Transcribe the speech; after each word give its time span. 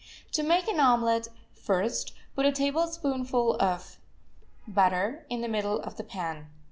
To 0.31 0.41
make 0.41 0.67
an 0.67 0.79
omelet: 0.79 1.27
First, 1.53 2.13
put 2.35 2.47
a 2.47 2.51
tablespoonful 2.51 3.55
of 3.61 3.99
butter 4.67 5.27
in 5.29 5.41
the 5.41 5.47
middle 5.47 5.79
of 5.81 5.97
the 5.97 6.03
pan. 6.03 6.47